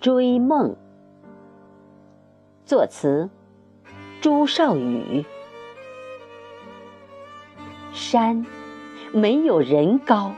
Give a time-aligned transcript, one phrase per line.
[0.00, 0.74] 追梦，
[2.64, 3.28] 作词
[4.22, 5.26] 朱少宇。
[7.92, 8.46] 山
[9.12, 10.32] 没有人高，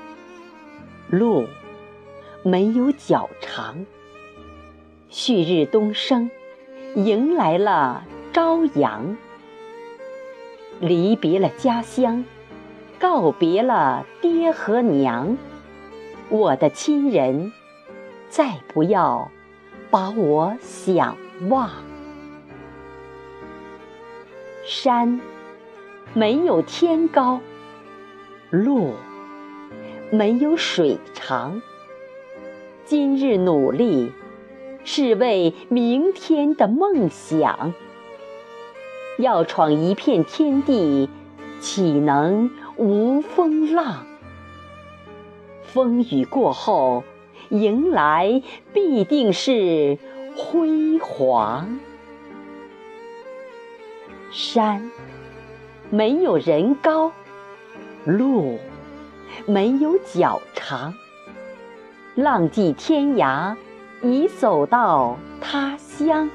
[1.08, 1.46] 路
[2.42, 3.86] 没有脚长。
[5.08, 6.28] 旭日东升，
[6.96, 9.16] 迎来了朝阳。
[10.80, 12.24] 离别了家乡，
[12.98, 15.38] 告别了爹和娘，
[16.30, 17.52] 我的亲人，
[18.28, 19.30] 再不要。
[19.92, 21.18] 把我想
[21.50, 21.68] 忘，
[24.64, 25.20] 山
[26.14, 27.42] 没有天高，
[28.48, 28.94] 路
[30.10, 31.60] 没有水长。
[32.86, 34.12] 今日努力
[34.82, 37.74] 是为明天的梦想，
[39.18, 41.10] 要闯一片天地，
[41.60, 44.06] 岂能无风浪？
[45.64, 47.04] 风雨过后。
[47.52, 49.98] 迎来必定是
[50.34, 51.78] 辉煌。
[54.30, 54.90] 山
[55.90, 57.12] 没有人高，
[58.06, 58.58] 路
[59.44, 60.94] 没有脚长。
[62.14, 63.54] 浪迹天涯，
[64.02, 66.30] 已走到他乡。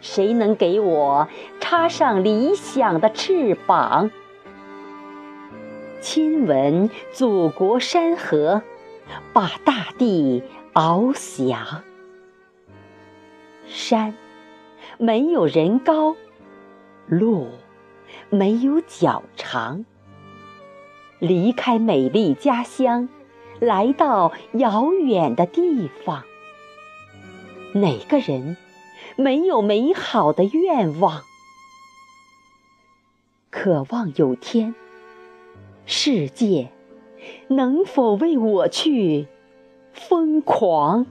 [0.00, 1.26] 谁能给我
[1.58, 4.12] 插上理想的翅膀，
[6.00, 8.62] 亲吻祖国山河？
[9.32, 10.42] 把大地
[10.74, 11.82] 翱翔，
[13.66, 14.14] 山
[14.98, 16.16] 没有人高，
[17.06, 17.48] 路
[18.30, 19.84] 没有脚长。
[21.18, 23.08] 离开美丽家乡，
[23.60, 26.24] 来到遥远的地方，
[27.74, 28.56] 哪个人
[29.16, 31.22] 没有美好的愿望？
[33.50, 34.74] 渴望有天，
[35.86, 36.72] 世界。
[37.48, 39.26] 能否为我去
[39.92, 41.06] 疯狂？